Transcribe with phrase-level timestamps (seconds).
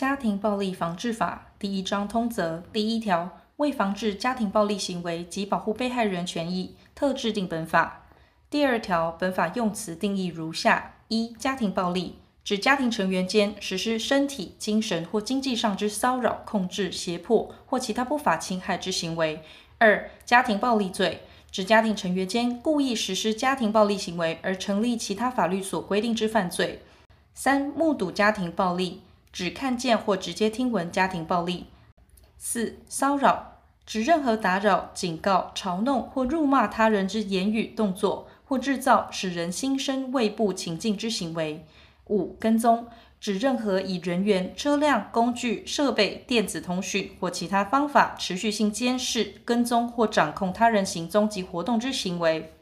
[0.00, 8.06] 家庭暴力防治法》第一章通则第一条，为防治家庭暴力行为及保护被害人权益，特制定本法。
[8.48, 19.40] 第二条，本法用词定义如下：一、家庭暴力指家庭成员间实施身体、精神或经济上之骚扰、控制、胁迫或其他不法侵害之行为；
[19.76, 21.20] 二、家庭暴力罪
[21.50, 26.78] 指家庭成员间故意实施家庭暴力行为而成立其他法律所规定之犯罪；
[27.34, 29.02] 三、目睹家庭暴力
[29.32, 31.66] 指看见或直接听闻家庭暴力；
[32.38, 38.28] 四、骚扰指任何打扰、警告、嘲弄或辱骂他人之言语、动作。
[38.50, 41.64] 或制造使人心生畏怖情境之行为。
[42.08, 42.88] 五、跟踪
[43.20, 52.52] 指任何以人员、车辆、工具、设备、电子通讯或其他方法持续性监视、跟踪或掌控他人行踪及活动之行为。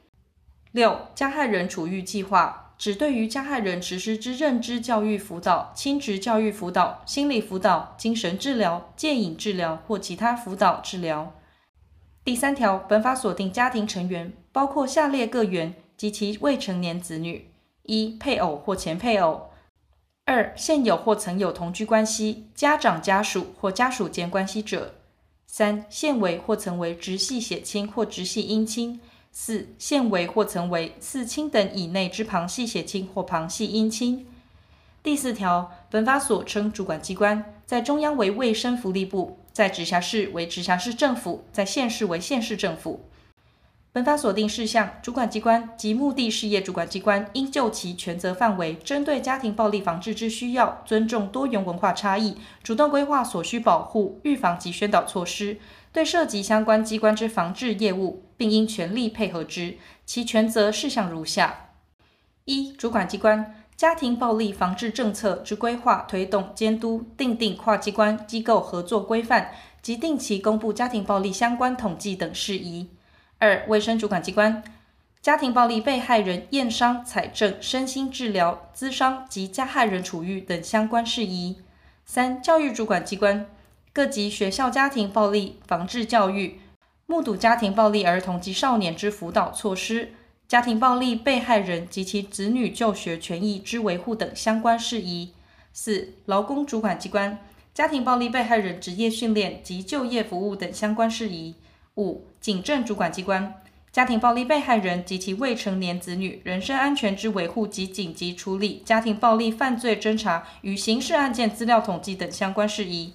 [0.73, 11.34] 六、加害人处遇计划指对于加害人实施之认知教育辅导、亲职教育辅导、心理辅导、精神治疗、戒瘾治疗或其他辅导治疗。
[12.22, 17.50] 第三条，本法锁定家庭成员，包括下列各员及其未成年子女：
[17.83, 19.50] 一、配偶或前配偶；
[20.25, 24.92] 二、现有或曾有同居关系、家长家属或家属间关系者；
[25.47, 29.00] 三、现为或曾为直系血亲或直系姻亲；
[29.41, 34.27] 四、现为或曾为四亲等以内之旁系血亲或旁系姻亲。
[35.00, 39.39] 第四条，本法所称主管机关，在中央为卫生福利部。
[39.53, 43.05] 在直辖市为直辖市政府，在县市为县市政府。
[43.98, 55.58] 本法锁定事项，主管机关及目的事业主管机关应就其权责范围，针对家庭暴力防治之需要，尊重多元文化差异，主动规划所需保护、预防及宣导措施，
[55.92, 59.76] 对涉及相关机关之防治业务，并应全力配合之。
[60.06, 61.70] 其权责事项如下：
[62.44, 63.56] 一、主管机关。
[63.76, 69.50] 家庭暴力防治政策之规划、推动、监督、订定跨机关机构合作规范
[69.82, 72.88] 及定期公布家庭暴力相关统计等事宜。
[73.41, 74.64] 二、卫生主管机关，
[75.22, 81.59] 家庭暴力被害人验伤、采证、身心治疗、咨商及加害人处遇等相关事宜。
[82.04, 83.47] 三、教育主管机关，
[83.93, 86.59] 各级学校家庭暴力防治教育，
[87.06, 90.15] 目睹家庭暴力儿童及少年之辅导措施。
[90.49, 95.32] 家庭暴力被害人及其子女就学权益之维护等相关事宜。
[95.72, 97.38] 四、劳工主管机关，
[97.72, 101.55] 家庭暴力被害人职业训练及就业服务等相关事宜。
[101.98, 103.60] 五、警政主管机关，
[103.92, 113.14] 家庭暴力被害人及其未成年子女人身安全之维护及紧急处理家庭暴力犯罪侦查与刑事案件资料统计等相关事宜。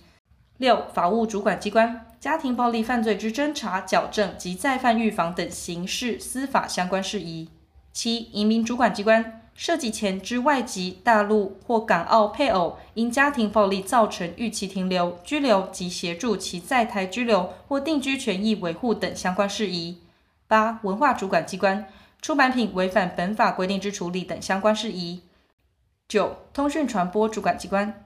[0.58, 2.06] 六、法务主管机关。
[2.20, 7.50] 家庭暴力犯罪之侦查、矫正及再犯预防等刑事司法相关事宜。
[7.92, 20.00] 七、移民主管机关涉及前之外籍大陆或港澳配偶因家庭暴力造成逾期停留、拘留及协助其在台拘留或定居权益维护等相关事宜。
[20.48, 21.88] 八、文化主管机关
[22.22, 25.22] 出版品违反本法规定之处理等相关事宜。
[26.08, 28.06] 九、通讯传播主管机关。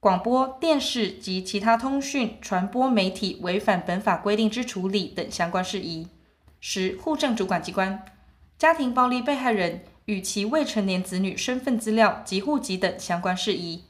[0.00, 6.08] 广播电视及其他通讯传播媒体违反本法规定之处理等相关事宜。
[6.60, 8.04] 十、户政主管机关，
[8.58, 13.84] 家庭暴力被害人与其未成年子女身份资料及户籍等相关事宜。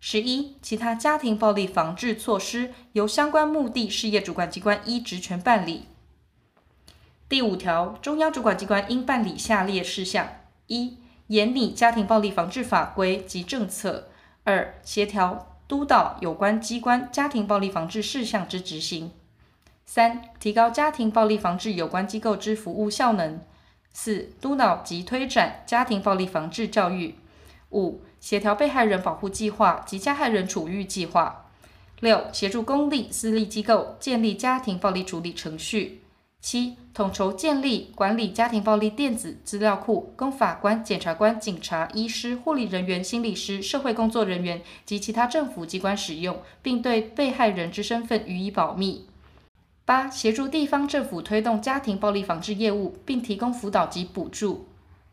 [0.00, 5.86] 十一、其他家庭暴力防治措施由相关目的事业主管机关依职权办理。
[7.28, 10.28] 第五条，中央主管机关应办理下列事项：
[10.68, 14.08] 一、研拟家庭暴力防治法规及政策；
[14.44, 15.54] 二、协调。
[15.68, 19.10] 督导有关机关家庭暴力防治事项之执行；
[19.84, 23.40] 三、提高家庭暴力防治有关机构之服务效能；
[23.92, 27.14] 四、督导及推展家庭暴力防治教育；
[27.70, 31.46] 五、协调被害人保护计划及加害人处遇计划；
[32.00, 36.02] 六、协助公立、私立机构建立家庭暴力处理程序。
[36.40, 49.08] 七、统筹建立管理家庭暴力电子资料库，供法官、检察官、警察、医师、护理人员、心理师、社会工作人员及其他政府机关使用，并对被害人之身份予以保密。
[49.88, 54.68] 八、协助地方政府推动家庭暴力防治业务，并提供辅导及补助。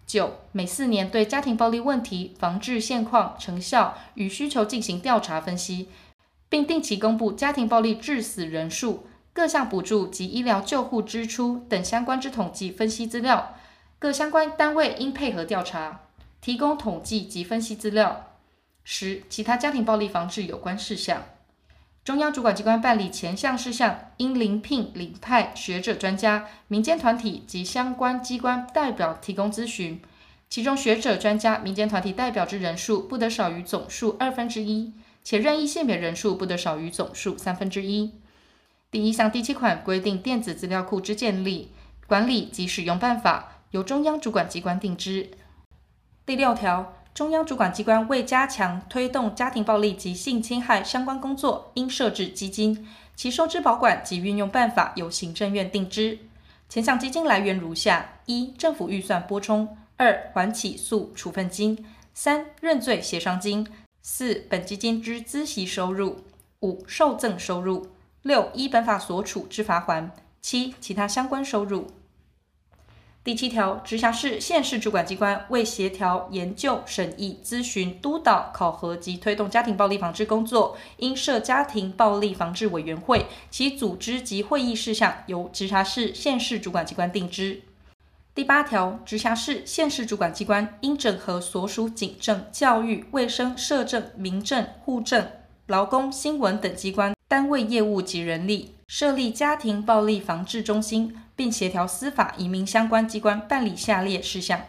[0.06, 5.88] 九、每四年对家庭暴力问题防治现况、成效与需求进行调查分析，
[6.50, 9.08] 并定期公布家庭暴力致死人数。
[9.32, 13.56] 各项补助及医疗救护支出等相关之统计分析资料，
[13.98, 16.02] 各相关单位应配合调查，
[16.42, 18.28] 提供统计及分析资料。
[18.84, 21.24] 十、其他家庭暴力防治有关事项，
[22.06, 30.00] 中央主管机关办理前项事项，应遴聘领派学者专家、民间团体及相关机关代表提供咨询，
[30.48, 34.94] 其中学者专家、民间团体代表之人数不得少于总数二分之一。
[35.24, 38.12] 且任意性别人数不得少于总数三分之一。
[38.92, 41.72] 第一项第七款规定，电子资料库之建立、
[42.06, 45.32] 管理及使用办法由中央主管机关定之。
[46.24, 52.86] 第六条，中央主管机关为加强推动家庭暴力及性侵害相关工作，应设置基金，
[53.16, 56.20] 其收支保管及运用办法由行政院定之。
[56.68, 59.66] 前项基金来源如下：一、政府预算拨充；
[59.96, 61.78] 二、缓起诉处分金；
[62.14, 63.66] 三、认罪协商金；
[64.02, 66.18] 四、本基金之孳息收入；
[66.60, 67.88] 五、受赠收入；
[68.24, 70.10] 六、依本法所处之罚锾；
[70.42, 71.88] 七、其他相关收入。
[73.26, 87.64] 第七条，直辖市、县市主管机关为协调、研究、审议、咨询、督导、考核及推动家庭暴力防治工作，应设家庭暴力防治委员会，其组织及会议事项由直辖市、县市主管机关定之。
[88.36, 95.28] 第八条，直辖市、县市主管机关应整合所属警政、教育、卫生、社政、民政、户政、
[95.66, 101.18] 劳工、新闻等机关单位业务及人力，设立家庭暴力防治中心。
[101.36, 104.62] 并协调司法、移民相关机关办理下列事项：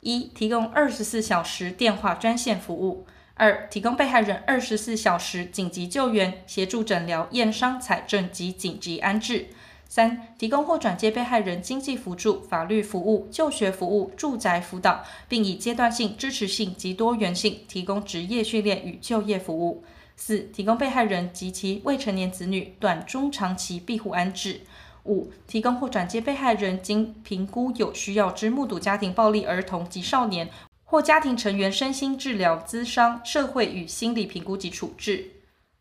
[0.00, 3.04] 一、提供二十四小时电话专线服务；
[3.34, 9.46] 二、提供被害人二十四小时紧急救援、协助诊疗、验伤、采证及紧急安置；
[9.88, 19.84] 三、提供或转接被害人经济辅助、法律服务、就学服务、住宅辅导，并以阶段性、支持性及多元性提供职业训练与就业服务；
[20.16, 24.62] 四、提供被害人及其未成年子女短中长期庇护安置。
[25.04, 30.48] 五、提供或转接被害人经评估有需要之目睹家庭暴力儿童及少年
[30.84, 35.30] 或家庭成员身心治疗、咨商、社会与心理评估及处置。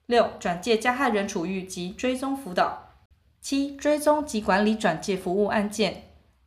[0.06, 2.90] 六、转介加害人处遇及追踪辅导。
[3.42, 6.04] 七、追踪及管理转介服务案件。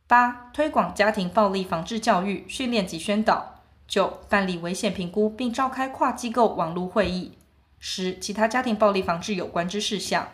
[0.07, 3.61] 八、推广家庭暴力防治教育、训练及宣导。
[3.87, 7.33] 九、办理危险评估并召开跨机构网络会议。
[7.79, 10.27] 十、其他家庭暴力防治有关之事项。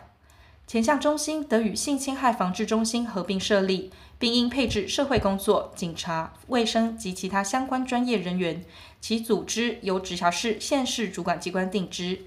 [0.66, 8.64] 前项中心得与性侵害防治中心合并设立，并应配置社会工作、警察、卫生及其他相关专业人员，
[9.00, 12.22] 其组织由直辖市、县市主管机关定之。